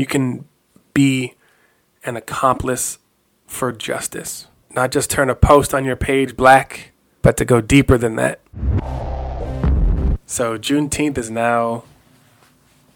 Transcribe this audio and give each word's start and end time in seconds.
you 0.00 0.06
can 0.06 0.46
be 0.94 1.34
an 2.04 2.16
accomplice 2.16 2.98
for 3.46 3.70
justice. 3.70 4.46
Not 4.70 4.92
just 4.92 5.10
turn 5.10 5.28
a 5.28 5.34
post 5.34 5.74
on 5.74 5.84
your 5.84 5.94
page 5.94 6.38
black, 6.38 6.92
but 7.20 7.36
to 7.36 7.44
go 7.44 7.60
deeper 7.60 7.98
than 7.98 8.16
that. 8.16 8.40
So 10.24 10.56
Juneteenth 10.56 11.18
is 11.18 11.30
now 11.30 11.84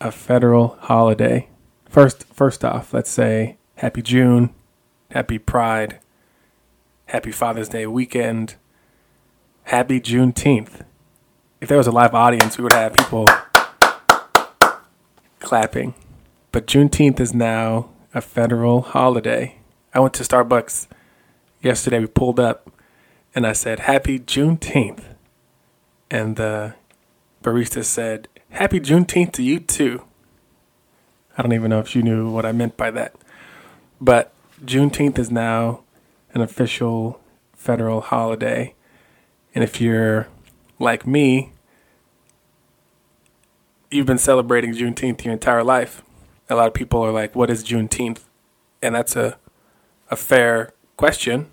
a 0.00 0.10
federal 0.10 0.78
holiday. 0.80 1.50
First, 1.90 2.24
first 2.32 2.64
off, 2.64 2.94
let's 2.94 3.10
say 3.10 3.58
Happy 3.76 4.00
June, 4.00 4.54
Happy 5.10 5.38
Pride, 5.38 5.98
Happy 7.06 7.32
Father's 7.32 7.68
Day 7.68 7.86
weekend, 7.86 8.54
Happy 9.64 10.00
Juneteenth. 10.00 10.86
If 11.60 11.68
there 11.68 11.76
was 11.76 11.86
a 11.86 11.92
live 11.92 12.14
audience, 12.14 12.56
we 12.56 12.64
would 12.64 12.72
have 12.72 12.94
people 12.94 13.26
clapping. 15.40 15.92
But 16.54 16.68
Juneteenth 16.68 17.18
is 17.18 17.34
now 17.34 17.90
a 18.14 18.20
federal 18.20 18.80
holiday. 18.82 19.58
I 19.92 19.98
went 19.98 20.14
to 20.14 20.22
Starbucks 20.22 20.86
yesterday. 21.60 21.98
We 21.98 22.06
pulled 22.06 22.38
up 22.38 22.70
and 23.34 23.44
I 23.44 23.52
said, 23.52 23.80
Happy 23.80 24.20
Juneteenth. 24.20 25.02
And 26.12 26.36
the 26.36 26.76
barista 27.42 27.82
said, 27.82 28.28
Happy 28.50 28.78
Juneteenth 28.78 29.32
to 29.32 29.42
you 29.42 29.58
too. 29.58 30.04
I 31.36 31.42
don't 31.42 31.52
even 31.54 31.70
know 31.70 31.80
if 31.80 31.96
you 31.96 32.04
knew 32.04 32.30
what 32.30 32.46
I 32.46 32.52
meant 32.52 32.76
by 32.76 32.92
that. 32.92 33.16
But 34.00 34.32
Juneteenth 34.64 35.18
is 35.18 35.32
now 35.32 35.82
an 36.34 36.40
official 36.40 37.20
federal 37.52 38.00
holiday. 38.00 38.76
And 39.56 39.64
if 39.64 39.80
you're 39.80 40.28
like 40.78 41.04
me, 41.04 41.50
you've 43.90 44.06
been 44.06 44.18
celebrating 44.18 44.72
Juneteenth 44.72 45.24
your 45.24 45.32
entire 45.32 45.64
life. 45.64 46.04
A 46.48 46.54
lot 46.54 46.68
of 46.68 46.74
people 46.74 47.02
are 47.02 47.12
like, 47.12 47.34
what 47.34 47.50
is 47.50 47.64
Juneteenth? 47.64 48.20
And 48.82 48.94
that's 48.94 49.16
a, 49.16 49.38
a 50.10 50.16
fair 50.16 50.72
question 50.96 51.46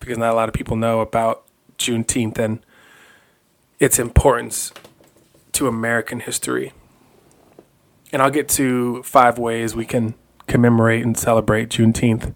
because 0.00 0.18
not 0.18 0.32
a 0.32 0.36
lot 0.36 0.48
of 0.48 0.54
people 0.54 0.76
know 0.76 1.00
about 1.00 1.44
Juneteenth 1.78 2.38
and 2.38 2.60
its 3.78 3.98
importance 3.98 4.72
to 5.52 5.66
American 5.66 6.20
history. 6.20 6.72
And 8.12 8.20
I'll 8.20 8.30
get 8.30 8.48
to 8.50 9.02
five 9.02 9.38
ways 9.38 9.74
we 9.74 9.86
can 9.86 10.14
commemorate 10.46 11.04
and 11.04 11.16
celebrate 11.16 11.70
Juneteenth. 11.70 12.34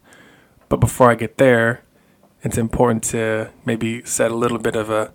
But 0.68 0.78
before 0.78 1.10
I 1.10 1.14
get 1.14 1.38
there, 1.38 1.82
it's 2.42 2.58
important 2.58 3.04
to 3.04 3.50
maybe 3.64 4.02
set 4.04 4.30
a 4.30 4.36
little 4.36 4.58
bit 4.58 4.76
of 4.76 4.90
a, 4.90 5.12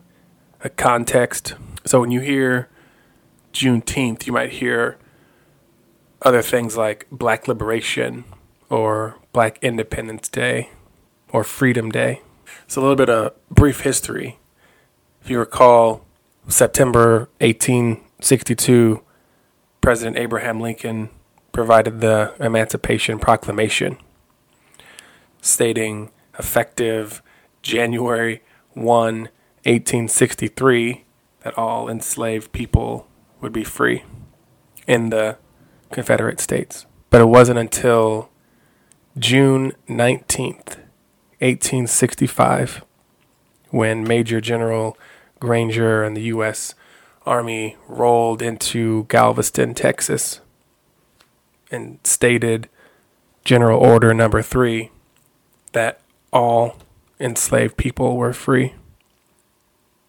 a 0.63 0.69
context. 0.69 1.55
So 1.85 2.01
when 2.01 2.11
you 2.11 2.19
hear 2.19 2.69
Juneteenth, 3.53 4.25
you 4.27 4.33
might 4.33 4.51
hear 4.51 4.97
other 6.23 6.41
things 6.41 6.75
like 6.77 7.07
Black 7.11 7.47
Liberation 7.47 8.23
or 8.69 9.17
Black 9.33 9.59
Independence 9.61 10.29
Day 10.29 10.69
or 11.29 11.43
Freedom 11.43 11.91
Day. 11.91 12.21
So, 12.67 12.81
a 12.81 12.83
little 12.83 12.95
bit 12.95 13.09
of 13.09 13.33
brief 13.49 13.81
history. 13.81 14.39
If 15.21 15.29
you 15.29 15.39
recall, 15.39 16.05
September 16.47 17.29
1862, 17.39 19.01
President 19.81 20.17
Abraham 20.17 20.59
Lincoln 20.59 21.09
provided 21.51 22.01
the 22.01 22.33
Emancipation 22.39 23.19
Proclamation, 23.19 23.97
stating 25.41 26.11
effective 26.37 27.21
January 27.61 28.43
1, 28.73 29.29
1863, 29.63 31.05
that 31.41 31.57
all 31.57 31.89
enslaved 31.89 32.51
people 32.51 33.07
would 33.39 33.53
be 33.53 33.63
free 33.63 34.03
in 34.87 35.09
the 35.09 35.37
Confederate 35.93 36.39
States. 36.39 36.85
But 37.09 37.21
it 37.21 37.25
wasn't 37.25 37.59
until 37.59 38.29
June 39.17 39.73
19th, 39.87 40.77
1865, 41.39 42.83
when 43.69 44.03
Major 44.03 44.41
General 44.41 44.97
Granger 45.39 46.03
and 46.03 46.17
the 46.17 46.23
U.S. 46.23 46.73
Army 47.25 47.77
rolled 47.87 48.41
into 48.41 49.05
Galveston, 49.05 49.73
Texas, 49.73 50.41
and 51.71 51.99
stated 52.03 52.69
General 53.45 53.79
Order 53.79 54.13
Number 54.13 54.41
Three 54.41 54.89
that 55.73 55.99
all 56.31 56.77
enslaved 57.19 57.77
people 57.77 58.17
were 58.17 58.33
free. 58.33 58.73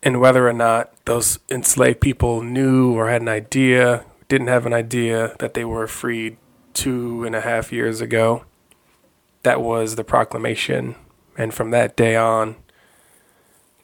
And 0.02 0.20
whether 0.20 0.48
or 0.48 0.52
not 0.52 0.92
those 1.04 1.38
enslaved 1.50 2.00
people 2.00 2.42
knew 2.42 2.94
or 2.94 3.08
had 3.08 3.22
an 3.22 3.28
idea, 3.28 4.04
didn't 4.28 4.48
have 4.48 4.66
an 4.66 4.72
idea 4.72 5.34
that 5.38 5.54
they 5.54 5.64
were 5.64 5.86
freed 5.86 6.36
two 6.72 7.24
and 7.24 7.34
a 7.34 7.40
half 7.40 7.72
years 7.72 8.00
ago, 8.00 8.44
that 9.42 9.60
was 9.60 9.96
the 9.96 10.04
proclamation. 10.04 10.96
And 11.36 11.52
from 11.52 11.70
that 11.70 11.96
day 11.96 12.16
on, 12.16 12.56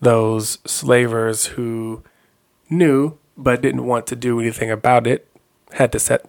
those 0.01 0.59
slavers 0.65 1.47
who 1.47 2.03
knew 2.69 3.19
but 3.37 3.63
didn't 3.63 3.87
want 3.87 4.07
to 4.07 4.17
do 4.17 4.41
anything 4.41 4.71
about 4.71 5.07
it 5.07 5.27
had 5.73 5.93
to 5.93 5.99
set 5.99 6.29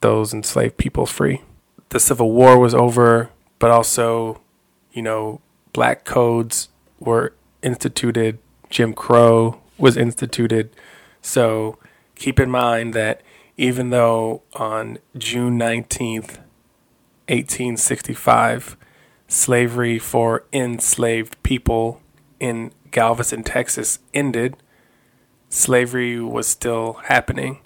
those 0.00 0.32
enslaved 0.32 0.76
people 0.76 1.06
free. 1.06 1.42
The 1.90 2.00
Civil 2.00 2.32
War 2.32 2.58
was 2.58 2.74
over, 2.74 3.30
but 3.58 3.70
also, 3.70 4.40
you 4.92 5.02
know, 5.02 5.40
black 5.72 6.04
codes 6.04 6.68
were 6.98 7.34
instituted, 7.62 8.38
Jim 8.70 8.92
Crow 8.92 9.60
was 9.78 9.96
instituted. 9.96 10.70
So 11.20 11.78
keep 12.14 12.40
in 12.40 12.50
mind 12.50 12.94
that 12.94 13.20
even 13.56 13.90
though 13.90 14.42
on 14.54 14.98
June 15.16 15.58
19th, 15.58 16.38
1865, 17.28 18.76
slavery 19.28 19.98
for 19.98 20.44
enslaved 20.52 21.42
people 21.42 22.00
in 22.38 22.72
Galveston, 22.90 23.42
Texas 23.42 23.98
ended, 24.14 24.56
slavery 25.48 26.20
was 26.20 26.46
still 26.46 26.94
happening, 27.04 27.58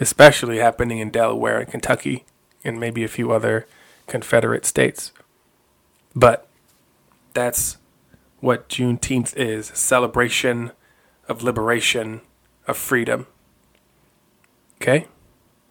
especially 0.00 0.58
happening 0.58 0.98
in 0.98 1.10
Delaware 1.10 1.58
and 1.58 1.70
Kentucky 1.70 2.24
and 2.64 2.80
maybe 2.80 3.04
a 3.04 3.08
few 3.08 3.32
other 3.32 3.66
Confederate 4.06 4.64
states. 4.64 5.12
But 6.14 6.48
that's 7.34 7.78
what 8.40 8.68
Juneteenth 8.68 9.36
is 9.36 9.66
celebration 9.68 10.72
of 11.28 11.42
liberation, 11.42 12.20
of 12.66 12.76
freedom. 12.76 13.26
Okay? 14.84 15.06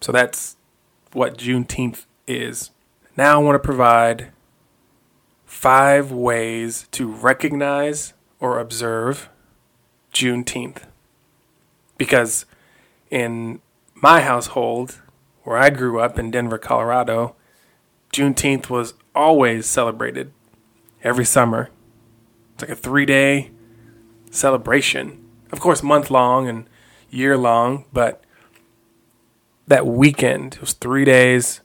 So 0.00 0.10
that's 0.10 0.56
what 1.12 1.38
Juneteenth 1.38 2.06
is. 2.26 2.72
Now 3.16 3.40
I 3.40 3.44
want 3.44 3.54
to 3.54 3.64
provide 3.64 4.32
five 5.46 6.10
ways 6.10 6.88
to 6.90 7.06
recognize 7.06 8.12
or 8.40 8.58
observe 8.58 9.28
Juneteenth. 10.12 10.82
Because 11.96 12.44
in 13.08 13.60
my 13.94 14.20
household, 14.20 15.00
where 15.44 15.58
I 15.58 15.70
grew 15.70 16.00
up 16.00 16.18
in 16.18 16.32
Denver, 16.32 16.58
Colorado, 16.58 17.36
Juneteenth 18.12 18.68
was 18.68 18.94
always 19.14 19.64
celebrated 19.64 20.32
every 21.04 21.24
summer. 21.24 21.70
It's 22.54 22.64
like 22.64 22.72
a 22.72 22.74
three 22.76 23.06
day 23.06 23.52
celebration. 24.32 25.24
Of 25.52 25.60
course, 25.60 25.84
month 25.84 26.10
long 26.10 26.48
and 26.48 26.68
year 27.10 27.36
long, 27.36 27.84
but 27.92 28.23
that 29.66 29.86
weekend, 29.86 30.54
it 30.54 30.60
was 30.60 30.72
three 30.72 31.04
days. 31.04 31.60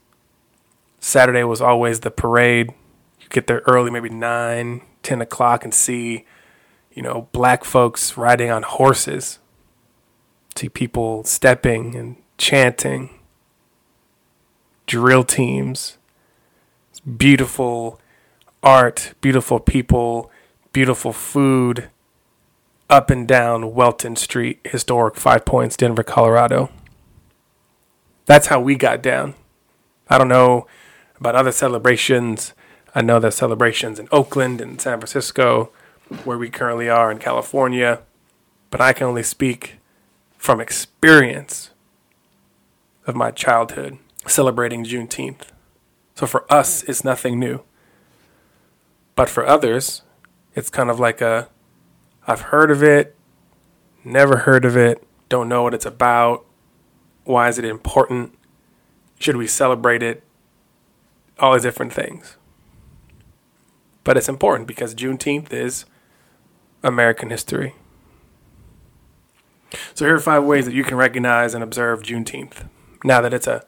Saturday 1.00 1.44
was 1.44 1.60
always 1.60 2.00
the 2.00 2.10
parade. 2.10 2.72
You 3.20 3.28
get 3.28 3.46
there 3.46 3.62
early, 3.66 3.90
maybe 3.90 4.08
9, 4.08 4.82
10 5.02 5.20
o'clock, 5.20 5.64
and 5.64 5.72
see, 5.72 6.26
you 6.92 7.02
know, 7.02 7.28
black 7.32 7.64
folks 7.64 8.16
riding 8.16 8.50
on 8.50 8.62
horses. 8.62 9.38
See 10.56 10.68
people 10.68 11.24
stepping 11.24 11.94
and 11.94 12.16
chanting. 12.38 13.10
Drill 14.86 15.24
teams. 15.24 15.98
It's 16.90 17.00
beautiful 17.00 18.00
art, 18.62 19.14
beautiful 19.20 19.60
people, 19.60 20.30
beautiful 20.72 21.12
food 21.12 21.88
up 22.88 23.08
and 23.08 23.26
down 23.26 23.72
Welton 23.72 24.16
Street, 24.16 24.58
historic 24.64 25.16
Five 25.16 25.44
Points, 25.44 25.76
Denver, 25.76 26.02
Colorado. 26.02 26.70
That's 28.30 28.46
how 28.46 28.60
we 28.60 28.76
got 28.76 29.02
down. 29.02 29.34
I 30.08 30.16
don't 30.16 30.28
know 30.28 30.68
about 31.18 31.34
other 31.34 31.50
celebrations. 31.50 32.54
I 32.94 33.02
know 33.02 33.18
there's 33.18 33.34
celebrations 33.34 33.98
in 33.98 34.06
Oakland 34.12 34.60
and 34.60 34.80
San 34.80 35.00
Francisco, 35.00 35.72
where 36.22 36.38
we 36.38 36.48
currently 36.48 36.88
are 36.88 37.10
in 37.10 37.18
California, 37.18 38.02
but 38.70 38.80
I 38.80 38.92
can 38.92 39.08
only 39.08 39.24
speak 39.24 39.78
from 40.38 40.60
experience 40.60 41.70
of 43.04 43.16
my 43.16 43.32
childhood 43.32 43.98
celebrating 44.28 44.84
Juneteenth. 44.84 45.48
So 46.14 46.24
for 46.24 46.44
us, 46.48 46.84
it's 46.84 47.02
nothing 47.02 47.40
new. 47.40 47.62
But 49.16 49.28
for 49.28 49.44
others, 49.44 50.02
it's 50.54 50.70
kind 50.70 50.88
of 50.88 51.00
like 51.00 51.20
a 51.20 51.48
I've 52.28 52.42
heard 52.42 52.70
of 52.70 52.80
it, 52.80 53.16
never 54.04 54.36
heard 54.36 54.64
of 54.64 54.76
it, 54.76 55.02
don't 55.28 55.48
know 55.48 55.64
what 55.64 55.74
it's 55.74 55.84
about, 55.84 56.46
why 57.24 57.48
is 57.48 57.58
it 57.58 57.64
important? 57.64 58.34
Should 59.18 59.36
we 59.36 59.46
celebrate 59.46 60.02
it? 60.02 60.22
All 61.38 61.54
these 61.54 61.62
different 61.62 61.92
things. 61.92 62.36
But 64.04 64.16
it's 64.16 64.28
important 64.28 64.66
because 64.66 64.94
Juneteenth 64.94 65.52
is 65.52 65.84
American 66.82 67.30
history. 67.30 67.74
So 69.94 70.04
here 70.04 70.14
are 70.14 70.20
five 70.20 70.44
ways 70.44 70.64
that 70.64 70.74
you 70.74 70.84
can 70.84 70.96
recognize 70.96 71.54
and 71.54 71.62
observe 71.62 72.02
Juneteenth. 72.02 72.68
Now 73.04 73.20
that 73.20 73.32
it's 73.32 73.46
a 73.46 73.64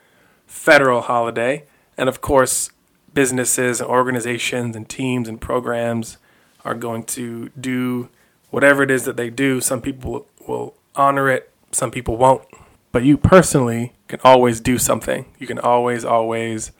federal 0.46 1.02
holiday, 1.02 1.64
and 1.96 2.08
of 2.08 2.20
course, 2.20 2.70
businesses 3.14 3.80
and 3.80 3.88
organizations 3.88 4.74
and 4.74 4.88
teams 4.88 5.28
and 5.28 5.40
programs 5.40 6.18
are 6.64 6.74
going 6.74 7.04
to 7.04 7.50
do 7.50 8.08
whatever 8.50 8.82
it 8.82 8.90
is 8.90 9.04
that 9.04 9.16
they 9.16 9.30
do. 9.30 9.60
Some 9.60 9.80
people 9.80 10.26
will 10.46 10.74
honor 10.94 11.28
it, 11.28 11.50
some 11.72 11.90
people 11.90 12.16
won't. 12.16 12.42
But 12.92 13.04
you 13.04 13.16
personally 13.16 13.94
can 14.06 14.20
always 14.22 14.60
do 14.60 14.78
something. 14.78 15.24
You 15.38 15.46
can 15.46 15.58
always, 15.58 16.04
always 16.04 16.72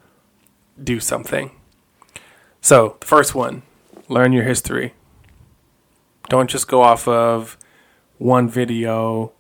do 0.83 1.01
something. 1.01 1.51
So, 2.61 2.97
the 3.01 3.07
first 3.07 3.35
one 3.35 3.63
learn 4.09 4.33
your 4.33 4.45
history. 4.45 4.95
Don't 6.29 6.51
just 6.51 6.69
go 6.69 6.83
off 6.83 7.09
of 7.09 7.57
one 8.19 8.49
video, 8.49 9.33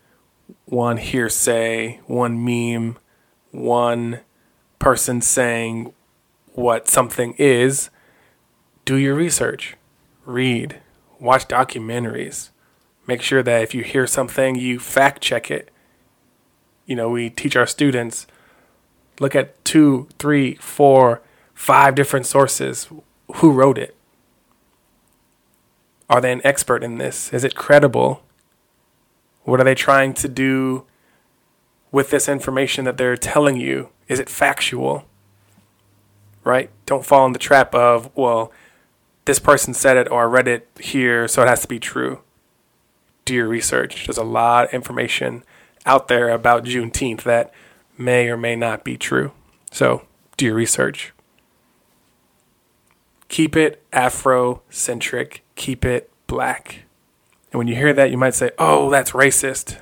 one 0.64 0.96
hearsay, 0.96 2.00
one 2.06 2.42
meme, 2.44 2.98
one 3.50 4.20
person 4.78 5.20
saying 5.20 5.92
what 6.54 6.88
something 6.88 7.34
is. 7.38 7.90
Do 8.84 8.96
your 8.96 9.14
research, 9.14 9.76
read, 10.24 10.80
watch 11.20 11.46
documentaries. 11.46 12.50
Make 13.06 13.22
sure 13.22 13.42
that 13.42 13.62
if 13.62 13.74
you 13.74 13.82
hear 13.82 14.06
something, 14.06 14.56
you 14.56 14.78
fact 14.78 15.22
check 15.22 15.50
it. 15.50 15.70
You 16.92 16.96
know, 16.96 17.08
we 17.08 17.30
teach 17.30 17.56
our 17.56 17.66
students 17.66 18.26
look 19.18 19.34
at 19.34 19.64
two, 19.64 20.08
three, 20.18 20.56
four, 20.56 21.22
five 21.54 21.94
different 21.94 22.26
sources. 22.26 22.86
Who 23.36 23.50
wrote 23.50 23.78
it? 23.78 23.96
Are 26.10 26.20
they 26.20 26.32
an 26.32 26.42
expert 26.44 26.84
in 26.84 26.98
this? 26.98 27.32
Is 27.32 27.44
it 27.44 27.54
credible? 27.54 28.22
What 29.44 29.58
are 29.58 29.64
they 29.64 29.74
trying 29.74 30.12
to 30.12 30.28
do 30.28 30.84
with 31.90 32.10
this 32.10 32.28
information 32.28 32.84
that 32.84 32.98
they're 32.98 33.16
telling 33.16 33.56
you? 33.56 33.88
Is 34.06 34.20
it 34.20 34.28
factual? 34.28 35.06
Right? 36.44 36.68
Don't 36.84 37.06
fall 37.06 37.24
in 37.24 37.32
the 37.32 37.38
trap 37.38 37.74
of, 37.74 38.14
well, 38.14 38.52
this 39.24 39.38
person 39.38 39.72
said 39.72 39.96
it 39.96 40.10
or 40.10 40.24
I 40.24 40.26
read 40.26 40.46
it 40.46 40.68
here, 40.78 41.26
so 41.26 41.40
it 41.40 41.48
has 41.48 41.62
to 41.62 41.68
be 41.68 41.80
true. 41.80 42.20
Do 43.24 43.32
your 43.32 43.48
research. 43.48 44.06
There's 44.06 44.18
a 44.18 44.22
lot 44.22 44.66
of 44.66 44.74
information 44.74 45.42
out 45.84 46.08
there 46.08 46.28
about 46.30 46.64
Juneteenth 46.64 47.22
that 47.22 47.52
may 47.98 48.28
or 48.28 48.36
may 48.36 48.56
not 48.56 48.84
be 48.84 48.96
true. 48.96 49.32
So 49.70 50.06
do 50.36 50.46
your 50.46 50.54
research. 50.54 51.12
Keep 53.28 53.56
it 53.56 53.82
Afrocentric. 53.92 55.40
Keep 55.56 55.84
it 55.84 56.10
black. 56.26 56.84
And 57.50 57.58
when 57.58 57.68
you 57.68 57.74
hear 57.74 57.92
that, 57.92 58.10
you 58.10 58.18
might 58.18 58.34
say, 58.34 58.50
oh, 58.58 58.90
that's 58.90 59.12
racist. 59.12 59.78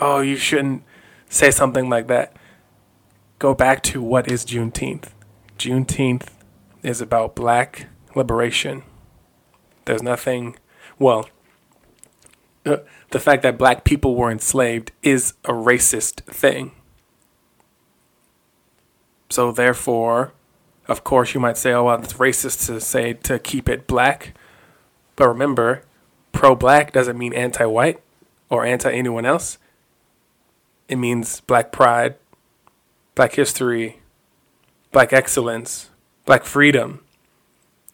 Oh, 0.00 0.20
you 0.20 0.36
shouldn't 0.36 0.82
say 1.28 1.50
something 1.50 1.88
like 1.88 2.08
that. 2.08 2.36
Go 3.38 3.54
back 3.54 3.82
to 3.84 4.02
what 4.02 4.30
is 4.30 4.44
Juneteenth. 4.44 5.08
Juneteenth 5.58 6.28
is 6.82 7.00
about 7.00 7.34
black 7.34 7.86
liberation. 8.14 8.82
There's 9.84 10.02
nothing, 10.02 10.56
well, 10.98 11.28
uh, 12.66 12.78
the 13.10 13.18
fact 13.18 13.42
that 13.42 13.58
black 13.58 13.84
people 13.84 14.14
were 14.14 14.30
enslaved 14.30 14.92
is 15.02 15.34
a 15.44 15.52
racist 15.52 16.22
thing. 16.24 16.72
So, 19.28 19.52
therefore, 19.52 20.32
of 20.88 21.04
course, 21.04 21.34
you 21.34 21.40
might 21.40 21.56
say, 21.56 21.72
oh, 21.72 21.84
well, 21.84 22.02
it's 22.02 22.14
racist 22.14 22.66
to 22.66 22.80
say 22.80 23.12
to 23.14 23.38
keep 23.38 23.68
it 23.68 23.86
black. 23.86 24.34
But 25.16 25.28
remember, 25.28 25.84
pro 26.32 26.54
black 26.54 26.92
doesn't 26.92 27.16
mean 27.18 27.32
anti 27.32 27.64
white 27.64 28.00
or 28.48 28.64
anti 28.64 28.90
anyone 28.90 29.24
else. 29.24 29.58
It 30.88 30.96
means 30.96 31.40
black 31.42 31.70
pride, 31.70 32.16
black 33.14 33.34
history, 33.34 34.00
black 34.90 35.12
excellence, 35.12 35.90
black 36.24 36.44
freedom. 36.44 37.04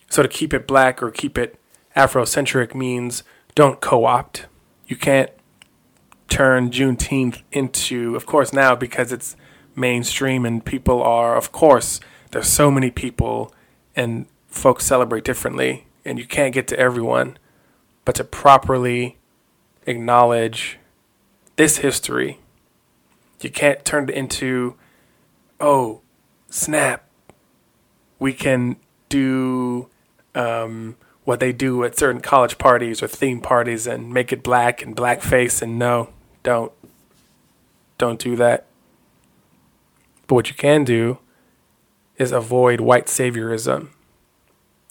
So 0.09 0.23
to 0.23 0.29
keep 0.29 0.55
it 0.55 0.67
black 0.67 1.03
or 1.03 1.11
keep 1.11 1.37
it 1.37 1.59
Afrocentric 1.97 2.75
means 2.75 3.23
don't 3.55 3.81
co 3.81 4.05
opt. 4.05 4.47
You 4.87 4.97
can't 4.97 5.31
turn 6.29 6.71
Juneteenth 6.71 7.43
into, 7.53 8.15
of 8.17 8.27
course, 8.27 8.53
now 8.53 8.75
because 8.75 9.13
it's 9.13 9.37
mainstream 9.75 10.45
and 10.45 10.65
people 10.65 11.03
are, 11.03 11.37
of 11.37 11.53
course, 11.53 12.01
there's 12.31 12.49
so 12.49 12.71
many 12.71 12.91
people 12.91 13.53
and 13.95 14.27
folks 14.49 14.85
celebrate 14.85 15.25
differently 15.25 15.87
and 16.05 16.19
you 16.19 16.27
can't 16.27 16.55
get 16.55 16.67
to 16.69 16.79
everyone. 16.79 17.39
But 18.05 18.15
to 18.17 18.25
properly 18.25 19.19
acknowledge 19.87 20.79
this 21.57 21.79
history, 21.79 22.39
you 23.41 23.51
can't 23.51 23.85
turn 23.85 24.09
it 24.09 24.15
into, 24.15 24.77
oh, 25.61 26.01
snap. 26.49 27.09
We 28.19 28.33
can 28.33 28.77
do 29.09 29.89
um, 30.35 30.97
what 31.27 31.41
they 31.41 31.53
do 31.53 31.85
at 31.85 31.99
certain 31.99 32.23
college 32.23 32.57
parties 32.57 33.03
or 33.03 33.09
theme 33.09 33.43
parties 33.43 33.87
and 33.87 34.15
make 34.15 34.33
it 34.33 34.43
black 34.43 34.81
and 34.81 34.97
blackface. 34.97 35.61
And 35.61 35.79
no, 35.79 36.09
don't. 36.43 36.73
Don't 37.99 38.19
do 38.19 38.37
that. 38.37 38.67
But 40.27 40.37
what 40.37 40.49
you 40.49 40.55
can 40.55 40.85
do 40.85 41.19
is 42.17 42.33
avoid 42.33 42.81
white 42.81 43.07
saviorism. 43.07 43.89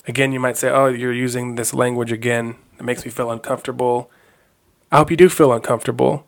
Again, 0.07 0.31
you 0.31 0.39
might 0.39 0.57
say, 0.57 0.69
oh, 0.69 0.87
you're 0.87 1.11
using 1.11 1.55
this 1.55 1.73
language 1.73 2.11
again. 2.11 2.55
It 2.77 2.83
makes 2.83 3.03
me 3.03 3.09
feel 3.09 3.31
uncomfortable. 3.31 4.11
I 4.91 4.97
hope 4.97 5.09
you 5.09 5.17
do 5.17 5.29
feel 5.29 5.51
uncomfortable 5.51 6.27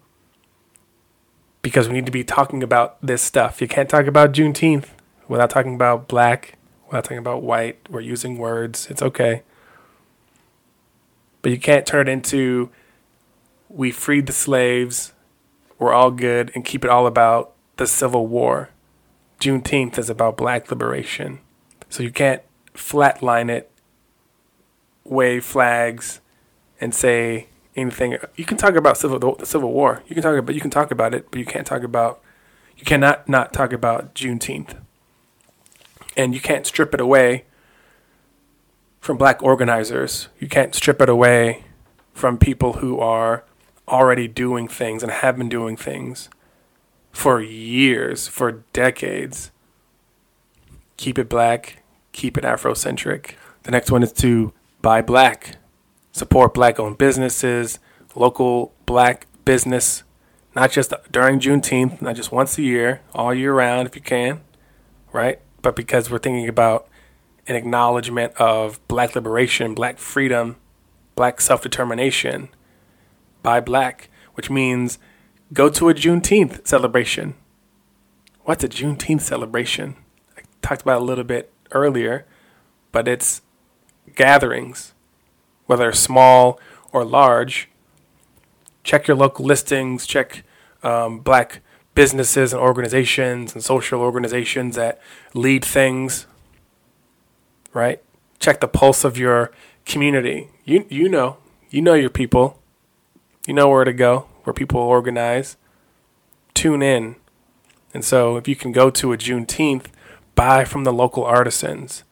because 1.62 1.88
we 1.88 1.94
need 1.94 2.06
to 2.07 2.12
be 2.12 2.24
talking 2.24 2.63
about 2.63 2.98
this 3.06 3.21
stuff. 3.21 3.62
You 3.62 3.68
can't 3.68 3.89
talk 3.89 4.07
about 4.07 4.31
Juneteenth 4.31 4.88
without 5.27 5.51
talking 5.51 5.75
about 5.75 6.07
black 6.07 6.57
not 6.92 7.04
talking 7.04 7.18
about 7.18 7.44
white. 7.44 7.77
We're 7.89 8.01
using 8.01 8.38
words. 8.38 8.88
It's 8.89 9.01
okay. 9.01 9.44
But 11.42 11.51
you 11.51 11.60
can't 11.60 11.86
turn 11.86 12.07
it 12.07 12.12
into 12.12 12.69
we 13.69 13.92
freed 13.92 14.28
the 14.28 14.34
slaves, 14.34 15.13
we're 15.78 15.94
all 15.94 16.12
good, 16.12 16.51
and 16.56 16.66
keep 16.66 16.84
it 16.84 16.89
all 16.89 17.06
about 17.06 17.54
the 17.78 17.88
Civil 17.88 18.28
War. 18.28 18.69
Juneteenth 19.39 19.98
is 19.98 20.10
about 20.10 20.38
black 20.38 20.69
liberation. 20.72 21.39
So 21.89 22.04
you 22.04 22.11
can't 22.11 22.42
flatline 22.73 23.50
it, 23.50 23.71
wave 25.04 25.45
flags, 25.45 26.21
and 26.81 26.94
say 26.94 27.47
anything. 27.76 28.18
You 28.35 28.45
can 28.45 28.57
talk 28.57 28.76
about 28.76 28.97
civil 28.97 29.35
the 29.35 29.45
Civil 29.45 29.71
War. 29.71 30.04
You 30.07 30.16
can 30.16 30.23
talk 30.23 30.38
about 30.38 30.56
you 30.56 30.61
can 30.61 30.71
talk 30.71 30.92
about 30.92 31.14
it, 31.14 31.30
but 31.30 31.40
you 31.40 31.45
can't 31.45 31.68
talk 31.68 31.83
about 31.83 32.21
you 32.78 32.85
cannot 32.85 33.30
not 33.30 33.54
talk 33.54 33.73
about 33.73 34.16
Juneteenth 34.16 34.76
and 36.18 36.33
you 36.33 36.42
can't 36.42 36.66
strip 36.66 36.94
it 36.94 37.00
away 37.00 37.45
from 39.07 39.16
black 39.16 39.42
organizers. 39.42 40.28
You 40.37 40.49
can't 40.49 40.76
strip 40.76 40.99
it 40.99 41.07
away 41.07 41.64
from 42.14 42.37
people 42.37 42.73
who 42.73 42.99
are 42.99 43.45
already 43.87 44.28
doing 44.28 44.68
things 44.68 45.02
and 45.02 45.09
have 45.09 45.37
been 45.37 45.47
doing 45.47 45.78
things 45.78 46.30
for 47.14 47.40
years, 47.40 48.28
for 48.28 48.66
decades. 48.73 49.52
Keep 50.97 51.19
it 51.19 51.30
black, 51.30 51.83
keep 52.11 52.37
it 52.37 52.44
Afrocentric. 52.44 53.35
The 53.64 53.71
next 53.71 53.92
one 53.92 54.04
is 54.04 54.11
to 54.11 54.52
buy 54.81 55.02
black, 55.02 55.56
support 56.11 56.54
black 56.54 56.78
owned 56.78 56.97
businesses, 56.97 57.80
local 58.14 58.73
black 58.85 59.26
business, 59.45 60.04
not 60.54 60.69
just 60.69 60.94
during 61.09 61.40
Juneteenth, 61.40 62.02
not 62.02 62.18
just 62.18 62.33
once 62.33 62.57
a 62.57 62.61
year, 62.61 62.99
all 63.16 63.33
year 63.33 63.54
round 63.54 63.87
if 63.87 63.95
you 63.95 64.02
can, 64.02 64.42
right? 65.14 65.40
but 65.68 65.76
because 65.76 66.09
we're 66.09 66.18
thinking 66.18 66.47
about 66.47 66.87
an 67.47 67.56
acknowledgement 67.56 68.33
of 68.37 68.85
black 68.87 69.16
liberation, 69.16 69.73
black 69.73 69.97
freedom, 69.97 70.57
black 71.16 71.42
self 71.42 71.61
determination 71.61 72.49
by 73.42 73.59
black, 73.59 74.09
which 74.33 74.49
means 74.49 74.99
go 75.54 75.69
to 75.69 75.89
a 75.89 75.94
Juneteenth 75.94 76.68
celebration. 76.68 77.35
What's 78.44 78.63
a 78.63 78.69
Juneteenth 78.69 79.21
celebration? 79.21 79.95
I 80.37 80.42
talked 80.61 80.81
about 80.81 81.01
a 81.01 81.06
little 81.06 81.23
bit 81.23 81.51
earlier, 81.71 82.25
but 82.92 83.07
it's 83.07 83.42
gatherings, 84.16 84.94
whether 85.66 85.92
small 85.92 86.59
or 86.92 87.04
large. 87.04 87.69
Check 88.83 89.07
your 89.07 89.18
local 89.18 89.45
listings, 89.45 90.06
check 90.06 90.44
um, 90.83 91.19
black 91.19 91.61
businesses 91.94 92.54
and 92.54 92.61
organizations 92.61 93.54
and 93.54 93.63
social 93.63 94.01
organizations 94.01 94.75
that 94.75 95.01
lead 95.33 95.66
things, 95.66 96.27
right? 97.74 98.02
Check 98.40 98.59
the 98.62 98.68
pulse 98.68 99.04
of 99.04 99.18
your 99.18 99.52
community. 99.86 100.50
You 100.66 100.86
you 100.90 101.09
know, 101.09 101.38
you 101.69 101.81
know 101.81 101.94
your 101.94 102.09
people. 102.09 102.59
You 103.45 103.54
know 103.54 103.69
where 103.69 103.86
to 103.86 103.94
go, 103.94 104.28
where 104.44 104.54
people 104.54 104.81
organize. 104.81 105.57
Tune 106.54 106.81
in 106.81 107.16
And 107.94 108.04
so 108.04 108.38
if 108.38 108.47
you 108.47 108.56
can 108.56 108.71
go 108.71 108.90
to 108.90 109.14
a 109.14 109.18
Juneteenth, 109.18 109.88
buy 110.36 110.66
from 110.66 110.83
the 110.83 110.94
local 110.94 111.24
artisans, 111.24 112.04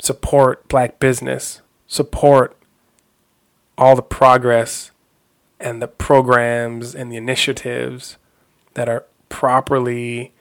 support 0.00 0.68
black 0.68 0.98
business, 0.98 1.62
support 1.86 2.56
all 3.78 3.96
the 3.96 4.02
progress 4.02 4.90
and 5.60 5.80
the 5.80 5.88
programs 5.88 6.94
and 6.94 7.10
the 7.10 7.16
initiatives 7.16 8.16
that 8.74 8.88
are 8.88 9.04
properly 9.28 10.32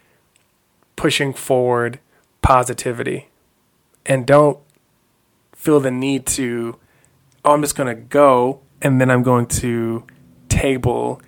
pushing 0.96 1.34
forward 1.34 2.00
positivity. 2.42 3.28
And 4.06 4.26
don't 4.26 4.60
feel 5.56 5.80
the 5.80 5.92
need 5.92 6.26
to, 6.26 6.78
oh, 7.46 7.54
I'm 7.54 7.62
just 7.62 7.76
going 7.76 7.94
to 7.94 8.02
go 8.02 8.60
and 8.82 9.00
then 9.00 9.10
I'm 9.10 9.24
going 9.24 9.48
to 9.48 10.06
table 10.50 11.22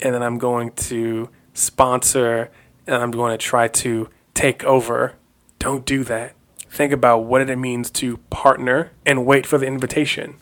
and 0.00 0.14
then 0.14 0.22
I'm 0.22 0.38
going 0.38 0.72
to 0.72 1.28
sponsor 1.54 2.50
and 2.86 2.96
I'm 2.96 3.10
going 3.10 3.32
to 3.32 3.38
try 3.38 3.68
to 3.68 4.08
take 4.34 4.64
over. 4.64 5.14
Don't 5.58 5.84
do 5.84 6.04
that. 6.04 6.34
Think 6.68 6.92
about 6.92 7.18
what 7.18 7.48
it 7.48 7.56
means 7.56 7.90
to 7.90 8.16
partner 8.30 8.92
and 9.04 9.26
wait 9.26 9.46
for 9.46 9.58
the 9.58 9.66
invitation. 9.66 10.36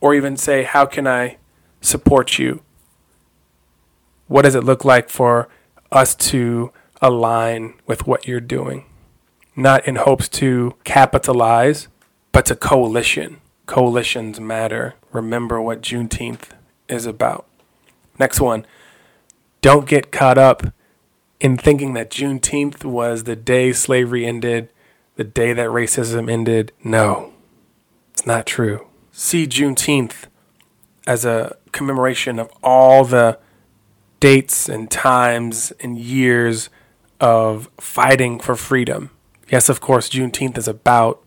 Or 0.00 0.14
even 0.14 0.36
say, 0.36 0.62
how 0.62 0.86
can 0.86 1.06
I 1.06 1.38
support 1.80 2.38
you? 2.38 2.62
What 4.28 4.42
does 4.42 4.54
it 4.54 4.62
look 4.62 4.84
like 4.84 5.08
for 5.08 5.48
us 5.90 6.14
to 6.14 6.72
align 7.02 7.74
with 7.86 8.06
what 8.06 8.28
you're 8.28 8.40
doing? 8.40 8.84
Not 9.56 9.88
in 9.88 9.96
hopes 9.96 10.28
to 10.28 10.74
capitalize, 10.84 11.88
but 12.30 12.44
to 12.46 12.54
coalition. 12.54 13.40
Coalitions 13.64 14.38
matter. 14.38 14.94
Remember 15.10 15.60
what 15.60 15.80
Juneteenth 15.80 16.50
is 16.88 17.06
about. 17.06 17.46
Next 18.18 18.40
one. 18.40 18.66
Don't 19.62 19.88
get 19.88 20.12
caught 20.12 20.38
up 20.38 20.66
in 21.40 21.56
thinking 21.56 21.94
that 21.94 22.10
Juneteenth 22.10 22.84
was 22.84 23.24
the 23.24 23.36
day 23.36 23.72
slavery 23.72 24.26
ended, 24.26 24.68
the 25.16 25.24
day 25.24 25.52
that 25.52 25.68
racism 25.68 26.30
ended. 26.30 26.72
No, 26.84 27.32
it's 28.12 28.26
not 28.26 28.46
true. 28.46 28.86
See 29.10 29.46
Juneteenth 29.46 30.26
as 31.06 31.24
a 31.24 31.56
commemoration 31.72 32.38
of 32.38 32.50
all 32.62 33.04
the 33.04 33.38
dates 34.20 34.68
and 34.68 34.90
times 34.90 35.72
and 35.80 35.98
years 35.98 36.68
of 37.20 37.70
fighting 37.80 38.38
for 38.38 38.56
freedom. 38.56 39.10
Yes, 39.48 39.68
of 39.68 39.80
course, 39.80 40.08
Juneteenth 40.10 40.58
is 40.58 40.68
about 40.68 41.22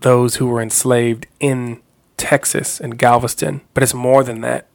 those 0.00 0.36
who 0.36 0.46
were 0.46 0.62
enslaved 0.62 1.26
in 1.40 1.82
Texas 2.16 2.80
and 2.80 2.98
Galveston, 2.98 3.60
but 3.74 3.82
it's 3.82 3.94
more 3.94 4.24
than 4.24 4.40
that. 4.40 4.66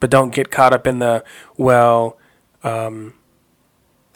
But 0.00 0.10
don't 0.10 0.34
get 0.34 0.50
caught 0.50 0.72
up 0.72 0.86
in 0.86 1.00
the, 1.00 1.24
well, 1.56 2.16
um, 2.62 3.14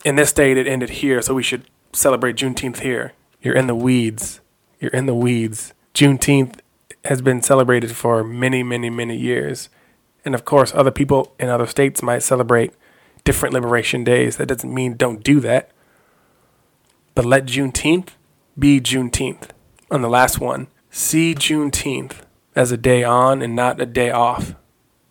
in 0.04 0.16
this 0.16 0.30
state 0.30 0.56
it 0.56 0.66
ended 0.66 0.90
here, 0.90 1.20
so 1.20 1.34
we 1.34 1.42
should 1.42 1.64
celebrate 1.92 2.36
Juneteenth 2.36 2.80
here. 2.80 3.12
You're 3.42 3.56
in 3.56 3.66
the 3.66 3.74
weeds. 3.74 4.40
You're 4.80 4.92
in 4.92 5.06
the 5.06 5.14
weeds. 5.14 5.74
Juneteenth 5.94 6.60
has 7.04 7.20
been 7.20 7.42
celebrated 7.42 7.94
for 7.96 8.22
many, 8.22 8.62
many, 8.62 8.88
many 8.88 9.16
years. 9.16 9.68
And 10.24 10.34
of 10.34 10.44
course, 10.44 10.72
other 10.74 10.92
people 10.92 11.34
in 11.38 11.48
other 11.48 11.66
states 11.66 12.02
might 12.02 12.22
celebrate 12.22 12.72
different 13.24 13.52
liberation 13.52 14.04
days. 14.04 14.36
That 14.36 14.46
doesn't 14.46 14.72
mean 14.72 14.96
don't 14.96 15.22
do 15.22 15.40
that. 15.40 15.71
But 17.14 17.24
let 17.24 17.46
Juneteenth 17.46 18.10
be 18.58 18.80
Juneteenth. 18.80 19.50
On 19.90 20.02
the 20.02 20.08
last 20.08 20.40
one, 20.40 20.68
see 20.90 21.34
Juneteenth 21.34 22.22
as 22.54 22.72
a 22.72 22.76
day 22.76 23.04
on 23.04 23.42
and 23.42 23.54
not 23.54 23.80
a 23.80 23.86
day 23.86 24.10
off. 24.10 24.54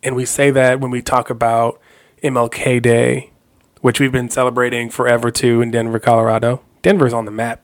And 0.02 0.16
we 0.16 0.24
say 0.24 0.50
that 0.50 0.80
when 0.80 0.90
we 0.90 1.02
talk 1.02 1.30
about 1.30 1.80
MLK 2.22 2.82
Day, 2.82 3.30
which 3.80 4.00
we've 4.00 4.12
been 4.12 4.30
celebrating 4.30 4.90
forever 4.90 5.30
too 5.30 5.60
in 5.60 5.70
Denver, 5.70 5.98
Colorado. 5.98 6.62
Denver's 6.82 7.12
on 7.12 7.24
the 7.24 7.30
map. 7.30 7.60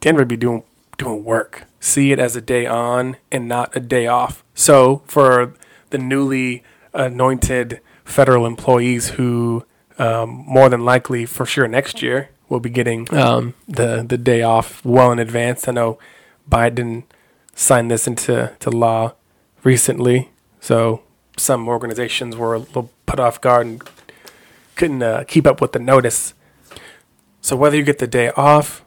Denver 0.00 0.24
be 0.24 0.36
doing 0.36 0.64
doing 0.98 1.24
work. 1.24 1.64
See 1.78 2.12
it 2.12 2.18
as 2.18 2.36
a 2.36 2.40
day 2.40 2.66
on 2.66 3.16
and 3.30 3.46
not 3.46 3.76
a 3.76 3.80
day 3.80 4.06
off. 4.06 4.42
So 4.54 5.02
for 5.06 5.54
the 5.90 5.98
newly 5.98 6.64
anointed 6.94 7.80
federal 8.04 8.46
employees 8.46 9.10
who 9.10 9.64
um, 9.98 10.44
more 10.46 10.68
than 10.68 10.84
likely 10.84 11.26
for 11.26 11.44
sure 11.44 11.68
next 11.68 12.02
year 12.02 12.30
will 12.48 12.60
be 12.60 12.70
getting 12.70 13.12
um, 13.14 13.54
the 13.68 14.04
the 14.06 14.18
day 14.18 14.42
off 14.42 14.84
well 14.84 15.12
in 15.12 15.18
advance. 15.18 15.68
I 15.68 15.72
know 15.72 15.98
Biden 16.50 17.04
signed 17.54 17.90
this 17.90 18.06
into 18.06 18.52
to 18.60 18.70
law 18.70 19.14
recently, 19.64 20.30
so 20.60 21.02
some 21.36 21.68
organizations 21.68 22.36
were 22.36 22.54
a 22.54 22.58
little 22.58 22.90
put 23.06 23.20
off 23.20 23.40
guard 23.40 23.66
and 23.66 23.82
couldn't 24.74 25.02
uh, 25.02 25.24
keep 25.26 25.46
up 25.46 25.60
with 25.60 25.72
the 25.72 25.78
notice. 25.78 26.34
So 27.40 27.56
whether 27.56 27.76
you 27.76 27.82
get 27.82 27.98
the 27.98 28.06
day 28.06 28.30
off 28.30 28.84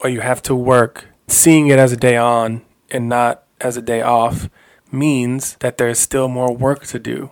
or 0.00 0.10
you 0.10 0.20
have 0.20 0.42
to 0.42 0.54
work, 0.54 1.06
seeing 1.28 1.68
it 1.68 1.78
as 1.78 1.92
a 1.92 1.96
day 1.96 2.16
on 2.16 2.62
and 2.90 3.08
not 3.08 3.44
as 3.60 3.76
a 3.76 3.82
day 3.82 4.02
off 4.02 4.48
means 4.92 5.54
that 5.56 5.78
there's 5.78 5.98
still 5.98 6.28
more 6.28 6.54
work 6.54 6.86
to 6.86 6.98
do. 6.98 7.30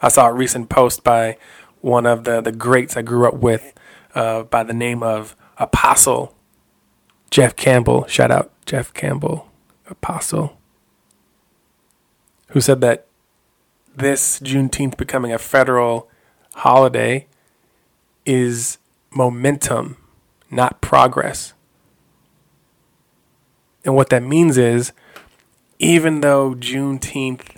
I 0.00 0.08
saw 0.08 0.28
a 0.28 0.32
recent 0.32 0.68
post 0.68 1.04
by 1.04 1.36
one 1.80 2.06
of 2.06 2.24
the, 2.24 2.40
the 2.40 2.52
greats 2.52 2.96
I 2.96 3.02
grew 3.02 3.26
up 3.26 3.34
with 3.34 3.72
uh, 4.14 4.44
by 4.44 4.62
the 4.62 4.72
name 4.72 5.02
of 5.02 5.36
Apostle 5.58 6.34
Jeff 7.30 7.56
Campbell. 7.56 8.06
Shout 8.06 8.30
out 8.30 8.50
Jeff 8.66 8.92
Campbell, 8.94 9.48
Apostle, 9.88 10.56
who 12.48 12.60
said 12.60 12.80
that 12.80 13.06
this 13.94 14.40
Juneteenth 14.40 14.96
becoming 14.96 15.32
a 15.32 15.38
federal 15.38 16.08
holiday 16.54 17.26
is 18.24 18.78
momentum, 19.10 19.96
not 20.50 20.80
progress. 20.80 21.54
And 23.84 23.94
what 23.94 24.10
that 24.10 24.22
means 24.22 24.58
is, 24.58 24.92
even 25.78 26.20
though 26.20 26.54
Juneteenth 26.54 27.56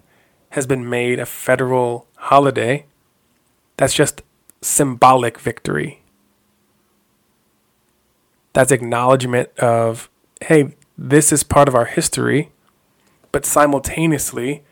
has 0.50 0.66
been 0.66 0.88
made 0.88 1.18
a 1.18 1.26
federal 1.26 2.06
holiday, 2.16 2.86
that's 3.80 3.94
just 3.94 4.20
symbolic 4.60 5.40
victory. 5.40 6.02
That's 8.52 8.70
acknowledgement 8.70 9.58
of, 9.58 10.10
hey, 10.42 10.74
this 10.98 11.32
is 11.32 11.42
part 11.42 11.66
of 11.66 11.74
our 11.74 11.86
history, 11.86 12.52
but 13.32 13.46
simultaneously, 13.46 14.64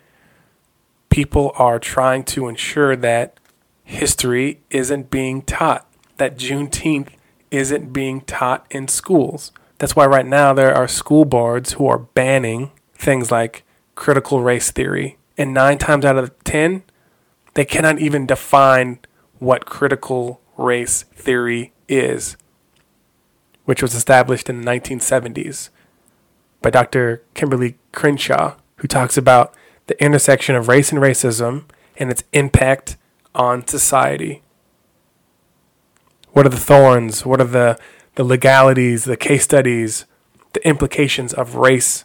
people 1.08 1.52
are 1.54 1.78
trying 1.78 2.22
to 2.24 2.48
ensure 2.48 2.96
that 2.96 3.40
history 3.82 4.60
isn't 4.68 5.10
being 5.10 5.40
taught, 5.40 5.86
that 6.18 6.36
Juneteenth 6.36 7.08
isn't 7.50 7.94
being 7.94 8.20
taught 8.20 8.66
in 8.70 8.88
schools. 8.88 9.52
That's 9.78 9.96
why 9.96 10.04
right 10.04 10.26
now 10.26 10.52
there 10.52 10.74
are 10.74 10.86
school 10.86 11.24
boards 11.24 11.72
who 11.72 11.86
are 11.86 11.98
banning 11.98 12.72
things 12.92 13.30
like 13.30 13.64
critical 13.94 14.42
race 14.42 14.70
theory. 14.70 15.16
And 15.38 15.54
nine 15.54 15.78
times 15.78 16.04
out 16.04 16.18
of 16.18 16.38
ten, 16.44 16.82
they 17.54 17.64
cannot 17.64 17.98
even 17.98 18.26
define 18.26 18.98
what 19.38 19.66
critical 19.66 20.40
race 20.56 21.04
theory 21.14 21.72
is, 21.88 22.36
which 23.64 23.82
was 23.82 23.94
established 23.94 24.48
in 24.48 24.60
the 24.60 24.70
1970s 24.70 25.70
by 26.60 26.70
Dr. 26.70 27.22
Kimberlé 27.34 27.74
Crenshaw, 27.92 28.56
who 28.76 28.88
talks 28.88 29.16
about 29.16 29.54
the 29.86 30.02
intersection 30.02 30.54
of 30.54 30.68
race 30.68 30.92
and 30.92 31.00
racism 31.00 31.64
and 31.96 32.10
its 32.10 32.24
impact 32.32 32.96
on 33.34 33.66
society. 33.66 34.42
What 36.32 36.46
are 36.46 36.50
the 36.50 36.56
thorns? 36.56 37.24
What 37.24 37.40
are 37.40 37.44
the, 37.44 37.78
the 38.16 38.24
legalities, 38.24 39.04
the 39.04 39.16
case 39.16 39.44
studies, 39.44 40.04
the 40.52 40.66
implications 40.66 41.32
of 41.32 41.56
race 41.56 42.04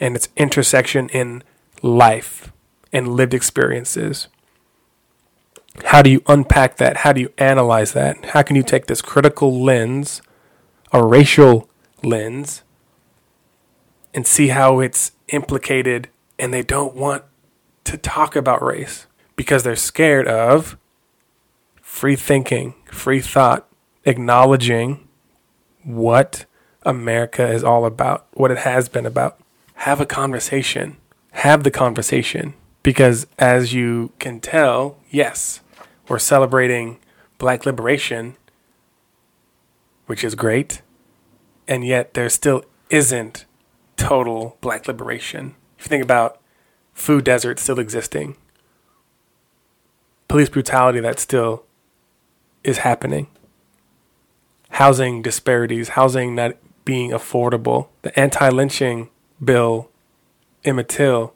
and 0.00 0.16
its 0.16 0.28
intersection 0.36 1.08
in 1.10 1.42
life 1.82 2.52
and 2.92 3.08
lived 3.08 3.34
experiences? 3.34 4.28
How 5.84 6.02
do 6.02 6.10
you 6.10 6.22
unpack 6.26 6.76
that? 6.76 6.98
How 6.98 7.12
do 7.12 7.20
you 7.20 7.32
analyze 7.38 7.92
that? 7.92 8.24
How 8.26 8.42
can 8.42 8.56
you 8.56 8.62
take 8.62 8.86
this 8.86 9.02
critical 9.02 9.62
lens, 9.62 10.22
a 10.92 11.04
racial 11.04 11.68
lens, 12.02 12.62
and 14.14 14.26
see 14.26 14.48
how 14.48 14.80
it's 14.80 15.12
implicated 15.28 16.08
and 16.38 16.52
they 16.52 16.62
don't 16.62 16.94
want 16.94 17.24
to 17.84 17.96
talk 17.96 18.36
about 18.36 18.62
race 18.62 19.06
because 19.36 19.62
they're 19.62 19.76
scared 19.76 20.28
of 20.28 20.76
free 21.80 22.16
thinking, 22.16 22.74
free 22.86 23.20
thought, 23.20 23.66
acknowledging 24.04 25.06
what 25.84 26.44
America 26.82 27.48
is 27.48 27.62
all 27.62 27.84
about, 27.84 28.26
what 28.32 28.50
it 28.50 28.58
has 28.58 28.88
been 28.88 29.06
about. 29.06 29.38
Have 29.74 30.00
a 30.00 30.06
conversation. 30.06 30.96
Have 31.32 31.64
the 31.64 31.70
conversation. 31.70 32.54
Because 32.82 33.26
as 33.38 33.72
you 33.72 34.12
can 34.18 34.40
tell, 34.40 34.98
yes, 35.10 35.60
we're 36.12 36.18
celebrating 36.18 36.98
black 37.38 37.66
liberation, 37.66 38.36
which 40.06 40.22
is 40.22 40.34
great, 40.34 40.82
and 41.66 41.84
yet 41.84 42.14
there 42.14 42.28
still 42.28 42.64
isn't 42.90 43.46
total 43.96 44.56
black 44.60 44.86
liberation 44.86 45.54
if 45.82 45.86
you 45.86 45.88
think 45.88 46.04
about 46.04 46.40
food 46.92 47.24
deserts 47.24 47.60
still 47.60 47.80
existing, 47.80 48.36
police 50.28 50.48
brutality 50.48 51.00
that 51.00 51.18
still 51.18 51.64
is 52.62 52.78
happening. 52.78 53.26
Housing 54.70 55.22
disparities, 55.22 55.90
housing 55.90 56.36
not 56.36 56.56
being 56.84 57.10
affordable, 57.10 57.88
the 58.02 58.16
anti 58.16 58.48
lynching 58.48 59.08
bill, 59.42 59.90
Emmett 60.64 60.88
Till, 60.88 61.34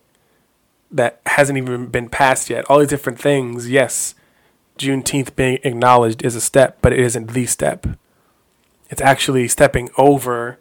that 0.92 1.20
hasn't 1.26 1.58
even 1.58 1.86
been 1.86 2.08
passed 2.08 2.48
yet. 2.48 2.64
All 2.70 2.78
these 2.78 2.88
different 2.88 3.18
things, 3.18 3.68
yes, 3.68 4.14
Juneteenth 4.78 5.34
being 5.36 5.58
acknowledged 5.64 6.24
is 6.24 6.34
a 6.34 6.40
step, 6.40 6.78
but 6.82 6.92
it 6.92 6.98
isn't 7.00 7.32
the 7.32 7.46
step. 7.46 7.86
It's 8.88 9.00
actually 9.00 9.48
stepping 9.48 9.90
over 9.96 10.58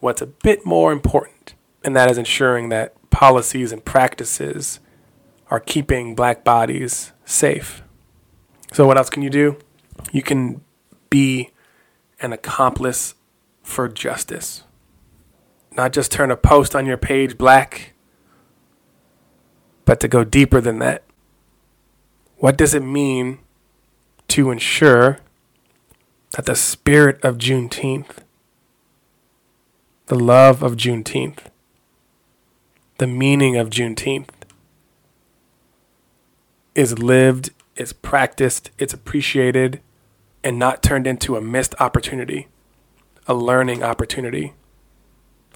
what's 0.00 0.22
a 0.22 0.26
bit 0.26 0.64
more 0.64 0.92
important, 0.92 1.54
and 1.84 1.96
that 1.96 2.10
is 2.10 2.18
ensuring 2.18 2.68
that 2.68 2.94
policies 3.10 3.72
and 3.72 3.84
practices 3.84 4.80
are 5.50 5.60
keeping 5.60 6.14
black 6.14 6.44
bodies 6.44 7.12
safe. 7.24 7.82
So, 8.72 8.86
what 8.86 8.96
else 8.96 9.10
can 9.10 9.22
you 9.22 9.30
do? 9.30 9.58
You 10.12 10.22
can 10.22 10.62
be 11.08 11.50
an 12.20 12.32
accomplice 12.32 13.14
for 13.62 13.88
justice. 13.88 14.62
Not 15.72 15.92
just 15.92 16.12
turn 16.12 16.30
a 16.30 16.36
post 16.36 16.74
on 16.74 16.86
your 16.86 16.96
page 16.96 17.36
black, 17.36 17.94
but 19.84 20.00
to 20.00 20.08
go 20.08 20.24
deeper 20.24 20.60
than 20.60 20.78
that. 20.78 21.02
What 22.40 22.56
does 22.56 22.72
it 22.72 22.82
mean 22.82 23.38
to 24.28 24.50
ensure 24.50 25.18
that 26.30 26.46
the 26.46 26.56
spirit 26.56 27.22
of 27.22 27.36
Juneteenth, 27.36 28.24
the 30.06 30.14
love 30.14 30.62
of 30.62 30.74
Juneteenth, 30.76 31.40
the 32.96 33.06
meaning 33.06 33.58
of 33.58 33.68
Juneteenth 33.68 34.30
is 36.74 36.98
lived, 36.98 37.50
is 37.76 37.92
practiced, 37.92 38.70
it's 38.78 38.94
appreciated, 38.94 39.82
and 40.42 40.58
not 40.58 40.82
turned 40.82 41.06
into 41.06 41.36
a 41.36 41.42
missed 41.42 41.74
opportunity, 41.78 42.48
a 43.26 43.34
learning 43.34 43.82
opportunity, 43.82 44.54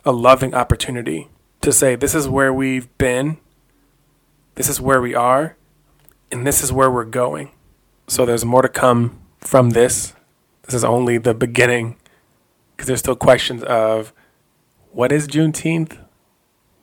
a 0.04 0.12
loving 0.12 0.54
opportunity 0.54 1.28
to 1.62 1.72
say, 1.72 1.94
this 1.96 2.14
is 2.14 2.28
where 2.28 2.52
we've 2.52 2.94
been, 2.98 3.38
this 4.56 4.68
is 4.68 4.82
where 4.82 5.00
we 5.00 5.14
are, 5.14 5.56
and 6.30 6.46
this 6.46 6.62
is 6.62 6.72
where 6.72 6.90
we're 6.90 7.04
going. 7.04 7.50
So 8.06 8.26
there's 8.26 8.44
more 8.44 8.62
to 8.62 8.68
come 8.68 9.20
from 9.38 9.70
this. 9.70 10.14
This 10.62 10.74
is 10.74 10.84
only 10.84 11.18
the 11.18 11.34
beginning 11.34 11.96
because 12.76 12.88
there's 12.88 13.00
still 13.00 13.16
questions 13.16 13.62
of 13.62 14.12
what 14.92 15.12
is 15.12 15.28
Juneteenth? 15.28 15.98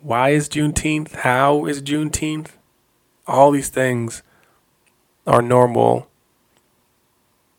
Why 0.01 0.29
is 0.29 0.49
Juneteenth? 0.49 1.11
How 1.11 1.65
is 1.65 1.81
Juneteenth? 1.81 2.51
All 3.27 3.51
these 3.51 3.69
things 3.69 4.23
are 5.27 5.41
normal, 5.41 6.09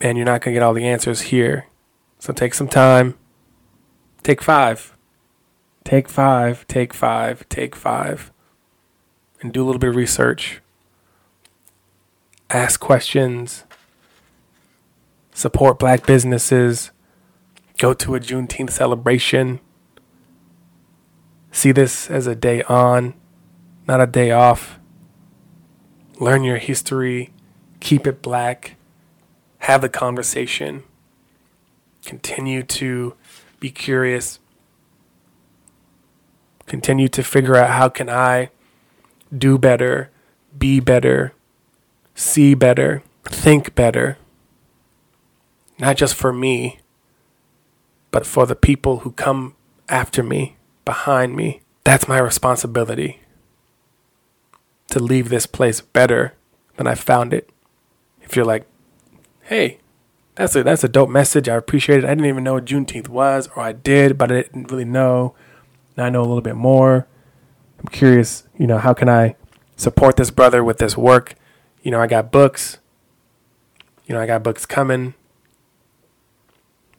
and 0.00 0.18
you're 0.18 0.24
not 0.24 0.40
going 0.40 0.54
to 0.54 0.60
get 0.60 0.62
all 0.64 0.74
the 0.74 0.86
answers 0.86 1.22
here. 1.22 1.66
So 2.18 2.32
take 2.32 2.54
some 2.54 2.68
time. 2.68 3.16
Take 4.22 4.42
five. 4.42 4.96
Take 5.84 6.08
five, 6.08 6.66
take 6.68 6.94
five, 6.94 7.48
take 7.48 7.74
five, 7.74 8.32
and 9.40 9.52
do 9.52 9.62
a 9.62 9.66
little 9.66 9.80
bit 9.80 9.90
of 9.90 9.96
research. 9.96 10.61
Ask 12.52 12.78
questions. 12.78 13.64
Support 15.34 15.78
black 15.78 16.06
businesses. 16.06 16.90
Go 17.78 17.94
to 17.94 18.14
a 18.14 18.20
Juneteenth 18.20 18.70
celebration 18.70 19.58
See 21.52 21.70
this 21.70 22.10
as 22.10 22.26
a 22.26 22.34
day 22.34 22.62
on, 22.62 23.12
not 23.86 24.00
a 24.00 24.06
day 24.06 24.30
off. 24.30 24.80
Learn 26.18 26.44
your 26.44 26.56
history, 26.56 27.30
keep 27.78 28.06
it 28.06 28.22
black, 28.22 28.76
have 29.58 29.82
the 29.82 29.90
conversation, 29.90 30.82
continue 32.06 32.62
to 32.62 33.14
be 33.60 33.70
curious, 33.70 34.38
continue 36.66 37.08
to 37.08 37.22
figure 37.22 37.56
out 37.56 37.70
how 37.70 37.90
can 37.90 38.08
I 38.08 38.48
do 39.36 39.58
better, 39.58 40.10
be 40.56 40.80
better, 40.80 41.34
see 42.14 42.54
better, 42.54 43.02
think 43.24 43.74
better. 43.74 44.18
Not 45.78 45.96
just 45.96 46.14
for 46.14 46.32
me, 46.32 46.78
but 48.10 48.26
for 48.26 48.46
the 48.46 48.54
people 48.54 49.00
who 49.00 49.12
come 49.12 49.54
after 49.88 50.22
me 50.22 50.56
behind 50.84 51.34
me. 51.34 51.62
That's 51.84 52.06
my 52.06 52.18
responsibility 52.18 53.20
to 54.90 55.00
leave 55.00 55.28
this 55.28 55.46
place 55.46 55.80
better 55.80 56.34
than 56.76 56.86
I 56.86 56.94
found 56.94 57.32
it. 57.32 57.50
If 58.20 58.36
you're 58.36 58.44
like, 58.44 58.66
hey, 59.42 59.78
that's 60.34 60.54
a 60.54 60.62
that's 60.62 60.84
a 60.84 60.88
dope 60.88 61.10
message. 61.10 61.48
I 61.48 61.56
appreciate 61.56 61.98
it. 61.98 62.04
I 62.04 62.10
didn't 62.10 62.26
even 62.26 62.44
know 62.44 62.54
what 62.54 62.64
Juneteenth 62.64 63.08
was, 63.08 63.48
or 63.56 63.62
I 63.62 63.72
did, 63.72 64.16
but 64.16 64.30
I 64.30 64.42
didn't 64.42 64.70
really 64.70 64.84
know. 64.84 65.34
Now 65.96 66.04
I 66.04 66.10
know 66.10 66.20
a 66.20 66.28
little 66.28 66.40
bit 66.40 66.56
more. 66.56 67.06
I'm 67.78 67.88
curious, 67.88 68.44
you 68.56 68.66
know, 68.66 68.78
how 68.78 68.94
can 68.94 69.08
I 69.08 69.34
support 69.76 70.16
this 70.16 70.30
brother 70.30 70.62
with 70.62 70.78
this 70.78 70.96
work? 70.96 71.34
You 71.82 71.90
know, 71.90 72.00
I 72.00 72.06
got 72.06 72.30
books. 72.30 72.78
You 74.06 74.14
know, 74.14 74.20
I 74.20 74.26
got 74.26 74.42
books 74.42 74.66
coming. 74.66 75.14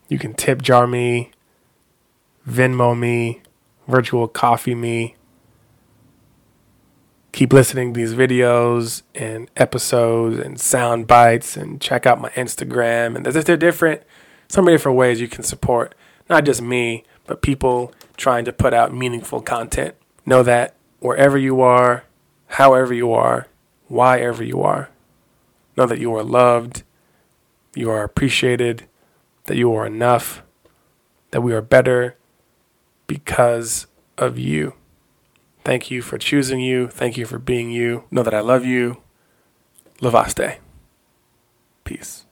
You 0.09 0.19
can 0.19 0.33
tip 0.33 0.61
jar 0.61 0.85
me, 0.85 1.31
Venmo 2.47 2.97
me, 2.97 3.41
virtual 3.87 4.27
coffee 4.27 4.75
me. 4.75 5.15
Keep 7.31 7.51
listening 7.51 7.93
to 7.93 7.99
these 7.99 8.13
videos 8.13 9.01
and 9.15 9.49
episodes 9.57 10.37
and 10.37 10.59
sound 10.59 11.07
bites 11.07 11.57
and 11.57 11.81
check 11.81 12.05
out 12.05 12.21
my 12.21 12.29
Instagram. 12.31 13.15
And 13.15 13.25
there's, 13.25 13.45
there 13.45 13.57
different, 13.57 14.03
so 14.47 14.61
many 14.61 14.75
different 14.75 14.97
ways 14.97 15.19
you 15.19 15.27
can 15.27 15.43
support 15.43 15.95
not 16.29 16.45
just 16.45 16.61
me, 16.61 17.03
but 17.25 17.41
people 17.41 17.93
trying 18.17 18.45
to 18.45 18.53
put 18.53 18.73
out 18.73 18.93
meaningful 18.93 19.41
content. 19.41 19.95
Know 20.25 20.43
that 20.43 20.75
wherever 20.99 21.37
you 21.37 21.61
are, 21.61 22.05
however 22.47 22.93
you 22.93 23.11
are, 23.11 23.47
why 23.93 24.19
ever 24.19 24.43
you 24.43 24.61
are, 24.61 24.89
know 25.77 25.85
that 25.85 25.99
you 25.99 26.13
are 26.15 26.23
loved, 26.23 26.81
you 27.75 27.91
are 27.91 28.03
appreciated, 28.03 28.87
that 29.45 29.55
you 29.55 29.71
are 29.73 29.85
enough, 29.85 30.41
that 31.31 31.41
we 31.41 31.53
are 31.53 31.61
better 31.61 32.17
because 33.05 33.85
of 34.17 34.39
you. 34.39 34.73
Thank 35.63 35.91
you 35.91 36.01
for 36.01 36.17
choosing 36.17 36.59
you. 36.59 36.87
Thank 36.87 37.17
you 37.17 37.25
for 37.25 37.37
being 37.37 37.71
you. 37.71 38.03
Know 38.11 38.23
that 38.23 38.33
I 38.33 38.41
love 38.41 38.65
you. 38.65 39.01
Lovaste. 40.01 40.57
Peace. 41.83 42.22